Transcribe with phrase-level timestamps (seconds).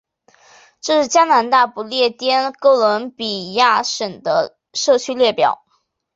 [0.81, 5.63] 这是加拿大不列颠哥伦比亚省的社区列表。